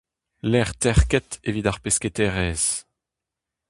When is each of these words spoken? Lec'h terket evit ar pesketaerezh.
Lec'h 0.51 0.75
terket 0.81 1.29
evit 1.49 1.67
ar 1.69 1.79
pesketaerezh. 1.83 2.69